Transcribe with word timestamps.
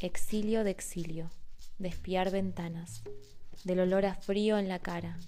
exilio 0.00 0.62
de 0.62 0.70
exilio, 0.70 1.28
de 1.78 1.88
espiar 1.88 2.30
ventanas, 2.30 3.02
del 3.64 3.80
olor 3.80 4.06
a 4.06 4.14
frío 4.14 4.56
en 4.56 4.68
la 4.68 4.78
cara, 4.78 5.18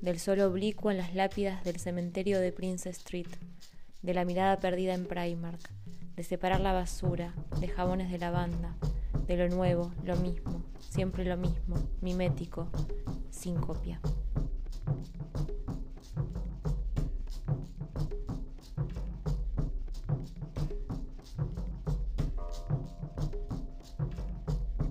del 0.00 0.18
sol 0.18 0.40
oblicuo 0.40 0.90
en 0.90 0.96
las 0.96 1.14
lápidas 1.14 1.62
del 1.64 1.78
cementerio 1.78 2.40
de 2.40 2.50
Prince 2.50 2.88
Street, 2.88 3.28
de 4.00 4.14
la 4.14 4.24
mirada 4.24 4.58
perdida 4.58 4.94
en 4.94 5.04
Primark, 5.04 5.70
de 6.16 6.22
separar 6.22 6.60
la 6.60 6.72
basura, 6.72 7.34
de 7.60 7.68
jabones 7.68 8.10
de 8.10 8.18
lavanda, 8.18 8.74
de 9.26 9.36
lo 9.36 9.48
nuevo, 9.48 9.92
lo 10.02 10.16
mismo, 10.16 10.64
siempre 10.80 11.26
lo 11.26 11.36
mismo, 11.36 11.76
mimético, 12.00 12.70
sin 13.30 13.56
copia. 13.56 14.00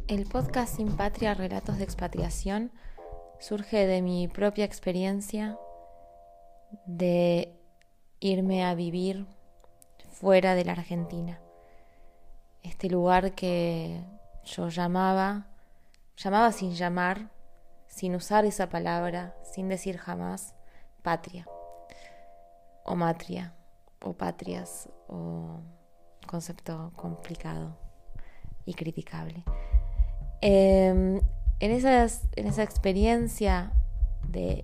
El 0.07 0.27
podcast 0.27 0.75
Sin 0.75 0.95
Patria, 0.95 1.33
Relatos 1.33 1.79
de 1.79 1.83
Expatriación, 1.83 2.71
surge 3.39 3.87
de 3.87 4.03
mi 4.03 4.27
propia 4.27 4.63
experiencia 4.63 5.57
de 6.85 7.57
irme 8.19 8.63
a 8.63 8.75
vivir 8.75 9.25
fuera 10.11 10.53
de 10.53 10.63
la 10.63 10.73
Argentina. 10.73 11.41
Este 12.61 12.87
lugar 12.87 13.33
que 13.33 13.99
yo 14.43 14.69
llamaba, 14.69 15.47
llamaba 16.17 16.51
sin 16.51 16.75
llamar, 16.75 17.31
sin 17.87 18.13
usar 18.13 18.45
esa 18.45 18.69
palabra, 18.69 19.35
sin 19.41 19.69
decir 19.69 19.97
jamás, 19.97 20.53
patria, 21.01 21.47
o 22.83 22.95
matria, 22.95 23.55
o 24.03 24.13
patrias, 24.13 24.87
o 25.07 25.61
concepto 26.27 26.93
complicado 26.95 27.75
y 28.65 28.75
criticable. 28.75 29.43
Em, 30.47 31.21
en, 31.59 31.71
esa 31.71 32.61
experiencia 32.61 33.71
de 34.29 34.63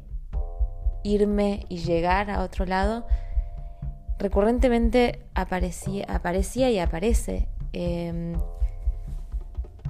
irme 1.03 1.65
y 1.69 1.79
llegar 1.79 2.29
a 2.29 2.43
otro 2.43 2.67
lado, 2.67 3.07
recurrentemente 4.19 5.25
aparecía, 5.33 6.05
aparecía 6.07 6.69
y 6.69 6.77
aparece 6.77 7.47
em, 7.73 8.33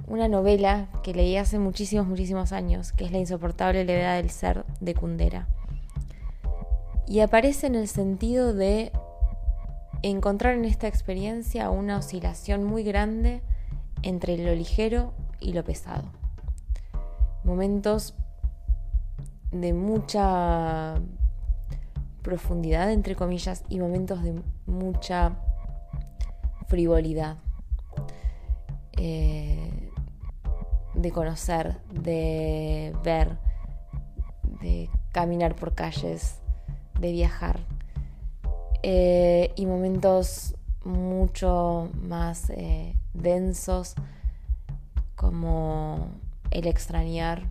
una 0.06 0.28
novela 0.28 0.88
que 1.02 1.12
leí 1.12 1.36
hace 1.36 1.58
muchísimos, 1.58 2.06
muchísimos 2.06 2.52
años, 2.52 2.92
que 2.92 3.04
es 3.04 3.12
La 3.12 3.18
insoportable 3.18 3.84
levedad 3.84 4.16
del 4.16 4.30
ser 4.30 4.64
de 4.80 4.94
Kundera. 4.94 5.46
Y 7.06 7.20
aparece 7.20 7.66
en 7.66 7.74
el 7.74 7.88
sentido 7.88 8.54
de 8.54 8.92
encontrar 10.00 10.54
en 10.54 10.64
esta 10.64 10.88
experiencia 10.88 11.68
una 11.68 11.98
oscilación 11.98 12.64
muy 12.64 12.82
grande 12.82 13.42
entre 14.02 14.38
lo 14.38 14.54
ligero 14.54 15.12
y 15.42 15.52
lo 15.52 15.64
pesado. 15.64 16.04
Momentos 17.44 18.14
de 19.50 19.72
mucha 19.72 20.94
profundidad, 22.22 22.90
entre 22.90 23.16
comillas, 23.16 23.64
y 23.68 23.78
momentos 23.78 24.22
de 24.22 24.40
mucha 24.66 25.36
frivolidad. 26.68 27.36
Eh, 28.96 29.90
de 30.94 31.10
conocer, 31.10 31.78
de 31.90 32.94
ver, 33.02 33.38
de 34.60 34.88
caminar 35.10 35.54
por 35.54 35.74
calles, 35.74 36.38
de 37.00 37.12
viajar. 37.12 37.60
Eh, 38.82 39.52
y 39.56 39.66
momentos 39.66 40.54
mucho 40.84 41.90
más 41.94 42.50
eh, 42.50 42.96
densos 43.14 43.94
como 45.22 46.08
el 46.50 46.66
extrañar 46.66 47.44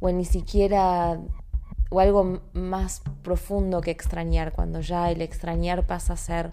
o 0.00 0.10
ni 0.10 0.24
siquiera 0.24 1.20
o 1.90 2.00
algo 2.00 2.40
más 2.54 3.02
profundo 3.22 3.82
que 3.82 3.90
extrañar 3.90 4.52
cuando 4.52 4.80
ya 4.80 5.10
el 5.10 5.20
extrañar 5.20 5.86
pasa 5.86 6.14
a 6.14 6.16
ser 6.16 6.50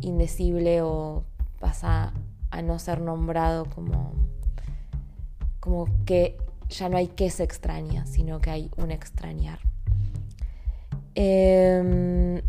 indecible 0.00 0.82
o 0.82 1.22
pasa 1.60 2.12
a 2.50 2.60
no 2.60 2.80
ser 2.80 3.00
nombrado 3.00 3.66
como 3.66 4.12
como 5.60 5.86
que 6.04 6.38
ya 6.68 6.88
no 6.88 6.96
hay 6.96 7.06
que 7.06 7.30
se 7.30 7.44
extraña 7.44 8.04
sino 8.04 8.40
que 8.40 8.50
hay 8.50 8.70
un 8.76 8.90
extrañar. 8.90 9.60
Em, 11.14 12.42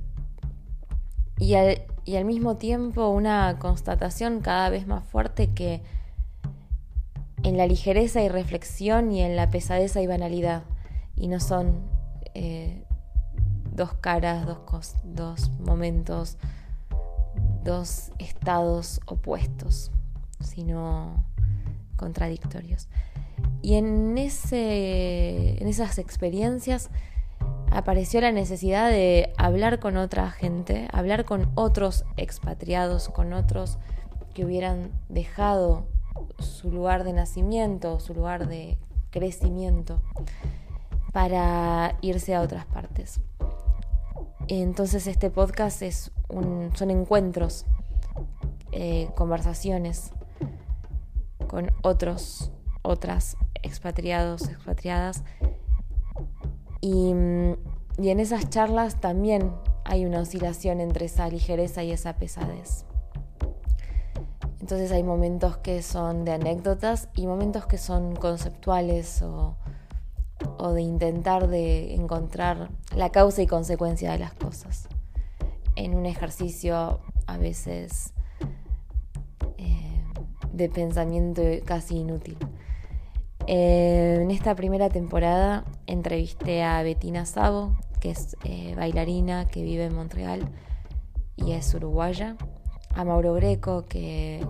y 1.37 1.53
al, 1.53 1.83
y 2.05 2.15
al 2.15 2.25
mismo 2.25 2.57
tiempo 2.57 3.09
una 3.09 3.57
constatación 3.59 4.41
cada 4.41 4.69
vez 4.69 4.87
más 4.87 5.03
fuerte 5.03 5.53
que 5.53 5.81
en 7.43 7.57
la 7.57 7.67
ligereza 7.67 8.21
y 8.21 8.29
reflexión 8.29 9.11
y 9.11 9.21
en 9.21 9.35
la 9.35 9.49
pesadeza 9.49 10.01
y 10.01 10.07
banalidad, 10.07 10.63
y 11.15 11.27
no 11.27 11.39
son 11.39 11.81
eh, 12.33 12.83
dos 13.71 13.93
caras, 13.93 14.45
dos, 14.45 14.95
dos 15.03 15.51
momentos, 15.59 16.37
dos 17.63 18.11
estados 18.19 18.99
opuestos, 19.05 19.91
sino 20.41 21.25
contradictorios. 21.95 22.87
Y 23.61 23.75
en, 23.75 24.17
ese, 24.17 25.61
en 25.61 25.67
esas 25.67 25.97
experiencias 25.97 26.89
apareció 27.71 28.21
la 28.21 28.31
necesidad 28.31 28.89
de 28.89 29.33
hablar 29.37 29.79
con 29.79 29.97
otra 29.97 30.31
gente, 30.31 30.87
hablar 30.91 31.25
con 31.25 31.51
otros 31.55 32.05
expatriados, 32.17 33.09
con 33.09 33.33
otros 33.33 33.77
que 34.33 34.45
hubieran 34.45 34.91
dejado 35.09 35.87
su 36.39 36.71
lugar 36.71 37.03
de 37.03 37.13
nacimiento, 37.13 37.99
su 37.99 38.13
lugar 38.13 38.47
de 38.47 38.77
crecimiento, 39.11 40.01
para 41.11 41.97
irse 42.01 42.35
a 42.35 42.41
otras 42.41 42.65
partes. 42.65 43.19
Entonces 44.47 45.07
este 45.07 45.29
podcast 45.29 45.81
es 45.81 46.11
son 46.75 46.91
encuentros, 46.91 47.65
eh, 48.71 49.09
conversaciones 49.15 50.11
con 51.47 51.71
otros, 51.81 52.51
otras 52.83 53.37
expatriados, 53.63 54.47
expatriadas 54.47 55.23
y, 56.81 57.09
en 57.09 58.19
esas 58.19 58.49
charlas 58.49 59.01
también 59.01 59.51
hay 59.83 60.05
una 60.05 60.21
oscilación 60.21 60.79
entre 60.79 61.05
esa 61.05 61.27
ligereza 61.27 61.83
y 61.83 61.91
esa 61.91 62.15
pesadez. 62.15 62.85
Entonces 64.61 64.91
hay 64.91 65.03
momentos 65.03 65.57
que 65.57 65.81
son 65.81 66.25
de 66.25 66.31
anécdotas 66.31 67.09
y 67.15 67.27
momentos 67.27 67.65
que 67.65 67.77
son 67.77 68.15
conceptuales 68.15 69.21
o, 69.21 69.57
de 70.73 70.81
intentar 70.81 71.47
de 71.47 71.95
encontrar 71.95 72.69
la 72.95 73.09
causa 73.09 73.41
y 73.41 73.47
consecuencia 73.47 74.11
de 74.11 74.19
las 74.19 74.33
cosas. 74.33 74.87
En 75.75 75.95
un 75.95 76.05
ejercicio 76.05 76.99
a 77.25 77.37
veces 77.37 78.13
eh, 79.57 80.03
de 80.53 80.69
pensamiento 80.69 81.41
casi 81.65 81.97
inútil. 81.97 82.37
Eh, 83.51 84.19
en 84.21 84.29
esta 84.29 84.53
primera 84.53 84.89
temporada 84.89 85.65
entrevisté 85.87 86.61
a 86.61 86.83
Bettina 86.83 87.25
Sabo, 87.25 87.75
que 87.99 88.11
es 88.11 88.37
eh, 88.43 88.75
bailarina 88.75 89.47
que 89.47 89.63
vive 89.63 89.85
en 89.85 89.95
Montreal 89.95 90.47
y 91.35 91.53
es 91.53 91.73
uruguaya, 91.73 92.35
a 92.93 93.03
Mauro 93.03 93.33
Greco, 93.33 93.87
que 93.87 94.45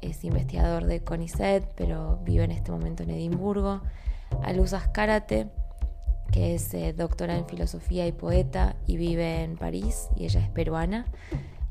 es 0.00 0.24
investigador 0.24 0.86
de 0.86 1.04
CONICET, 1.04 1.74
pero 1.76 2.18
vive 2.24 2.44
en 2.44 2.52
este 2.52 2.72
momento 2.72 3.02
en 3.02 3.10
Edimburgo, 3.10 3.82
a 4.42 4.52
Luz 4.54 4.72
Ascárate, 4.72 5.48
que 6.32 6.54
es 6.54 6.72
eh, 6.72 6.94
doctora 6.94 7.36
en 7.36 7.46
filosofía 7.46 8.06
y 8.06 8.12
poeta 8.12 8.74
y 8.86 8.96
vive 8.96 9.42
en 9.42 9.56
París, 9.56 10.08
y 10.16 10.24
ella 10.24 10.40
es 10.40 10.48
peruana, 10.48 11.04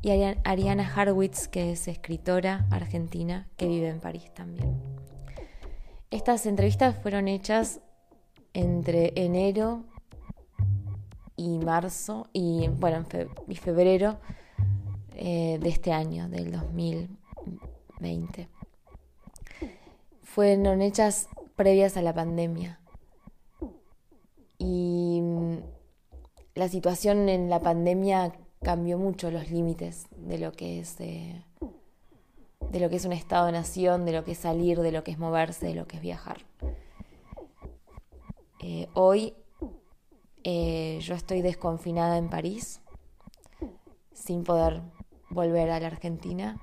y 0.02 0.22
a 0.22 0.36
Ariana 0.44 0.88
Harwitz, 0.88 1.48
que 1.48 1.72
es 1.72 1.88
escritora 1.88 2.68
argentina 2.70 3.48
que 3.56 3.66
vive 3.66 3.88
en 3.88 3.98
París 3.98 4.30
también. 4.32 4.78
Estas 6.10 6.44
entrevistas 6.46 6.96
fueron 7.00 7.28
hechas 7.28 7.80
entre 8.52 9.12
enero 9.14 9.84
y 11.36 11.58
marzo 11.58 12.26
y 12.32 12.66
bueno, 12.66 13.06
y 13.46 13.54
febrero 13.54 14.18
eh, 15.14 15.60
de 15.60 15.68
este 15.68 15.92
año, 15.92 16.28
del 16.28 16.50
2020. 16.50 18.48
Fueron 20.24 20.82
hechas 20.82 21.28
previas 21.54 21.96
a 21.96 22.02
la 22.02 22.12
pandemia. 22.12 22.80
Y 24.58 25.20
mm, 25.22 25.58
la 26.56 26.68
situación 26.68 27.28
en 27.28 27.48
la 27.48 27.60
pandemia 27.60 28.32
cambió 28.60 28.98
mucho 28.98 29.30
los 29.30 29.48
límites 29.48 30.08
de 30.16 30.38
lo 30.38 30.50
que 30.50 30.80
es 30.80 31.00
eh, 31.00 31.44
de 32.70 32.80
lo 32.80 32.88
que 32.88 32.96
es 32.96 33.04
un 33.04 33.12
estado-nación, 33.12 34.04
de 34.04 34.12
lo 34.12 34.24
que 34.24 34.32
es 34.32 34.38
salir, 34.38 34.80
de 34.80 34.92
lo 34.92 35.02
que 35.02 35.10
es 35.10 35.18
moverse, 35.18 35.66
de 35.66 35.74
lo 35.74 35.86
que 35.86 35.96
es 35.96 36.02
viajar. 36.02 36.38
Eh, 38.60 38.88
hoy 38.94 39.34
eh, 40.44 40.98
yo 41.02 41.14
estoy 41.14 41.42
desconfinada 41.42 42.16
en 42.18 42.28
París, 42.28 42.80
sin 44.12 44.44
poder 44.44 44.82
volver 45.28 45.70
a 45.70 45.80
la 45.80 45.88
Argentina. 45.88 46.58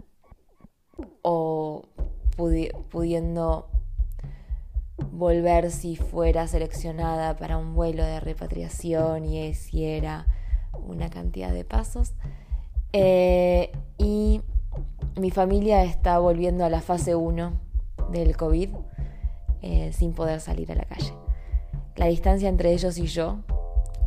o 1.21 1.83
pudiendo 2.89 3.67
volver 5.11 5.71
si 5.71 5.95
fuera 5.95 6.47
seleccionada 6.47 7.35
para 7.35 7.57
un 7.57 7.73
vuelo 7.73 8.03
de 8.03 8.19
repatriación 8.19 9.25
y 9.25 9.53
si 9.53 9.85
era 9.85 10.25
una 10.73 11.09
cantidad 11.09 11.51
de 11.51 11.65
pasos. 11.65 12.13
Eh, 12.93 13.71
y 13.97 14.41
mi 15.19 15.31
familia 15.31 15.83
está 15.83 16.19
volviendo 16.19 16.63
a 16.65 16.69
la 16.69 16.81
fase 16.81 17.15
1 17.15 17.59
del 18.11 18.37
COVID 18.37 18.69
eh, 19.61 19.91
sin 19.93 20.13
poder 20.13 20.39
salir 20.39 20.71
a 20.71 20.75
la 20.75 20.85
calle. 20.85 21.13
La 21.95 22.05
distancia 22.07 22.47
entre 22.47 22.73
ellos 22.73 22.97
y 22.97 23.07
yo 23.07 23.39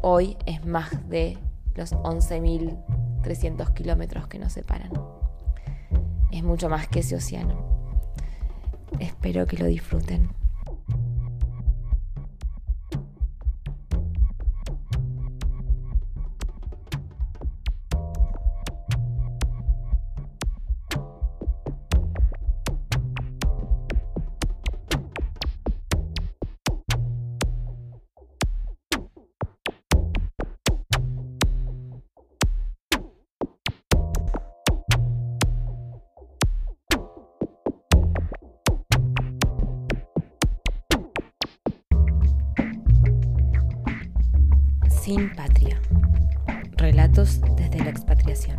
hoy 0.02 0.36
es 0.46 0.64
más 0.64 1.08
de 1.08 1.38
los 1.74 1.92
11.300 1.94 3.72
kilómetros 3.74 4.28
que 4.28 4.38
nos 4.38 4.52
separan. 4.52 4.92
Es 6.30 6.44
mucho 6.44 6.68
más 6.68 6.86
que 6.86 7.00
ese 7.00 7.16
océano. 7.16 7.54
Espero 9.00 9.46
que 9.46 9.56
lo 9.56 9.66
disfruten. 9.66 10.39
Sin 45.10 45.34
patria. 45.34 45.76
Relatos 46.76 47.40
desde 47.56 47.80
la 47.80 47.90
expatriación. 47.90 48.56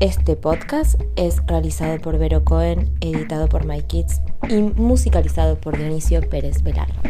Este 0.00 0.36
podcast 0.36 1.00
es 1.16 1.38
realizado 1.46 1.98
por 1.98 2.18
Vero 2.18 2.44
Cohen, 2.44 2.94
editado 3.00 3.48
por 3.48 3.64
My 3.64 3.80
Kids 3.80 4.20
y 4.50 4.60
musicalizado 4.60 5.58
por 5.58 5.78
Dionisio 5.78 6.20
Pérez 6.28 6.62
Velardo. 6.62 7.00